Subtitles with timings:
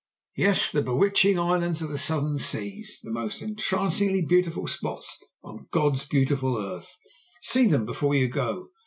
[0.35, 2.99] "'Yes; the bewitching islands of the Southern Seas!
[3.03, 6.97] The most entrancingly beautiful spots on God's beautiful earth!
[7.43, 8.69] See them before you go.